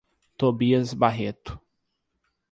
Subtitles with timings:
[0.35, 1.61] Tobias Barreto